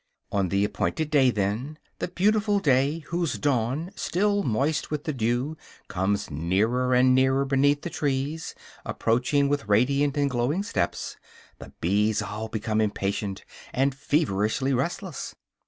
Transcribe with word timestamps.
On 0.31 0.49
the 0.49 0.65
appointed 0.65 1.11
day 1.11 1.29
then, 1.29 1.77
the 1.99 2.07
beautiful 2.07 2.57
day, 2.59 3.03
whose 3.11 3.33
dawn, 3.37 3.91
still 3.95 4.41
moist 4.41 4.89
with 4.89 5.03
the 5.03 5.13
dew, 5.13 5.55
comes 5.89 6.31
nearer 6.31 6.95
and 6.95 7.13
nearer 7.13 7.45
beneath 7.45 7.83
the 7.83 7.89
trees, 7.91 8.55
approaching 8.83 9.47
with 9.47 9.67
radiant 9.67 10.17
and 10.17 10.27
glowing 10.27 10.63
steps, 10.63 11.17
the 11.59 11.71
bees 11.81 12.23
all 12.23 12.47
become 12.47 12.81
impatient, 12.81 13.45
and 13.73 13.93
feverishly 13.93 14.73
restless. 14.73 15.35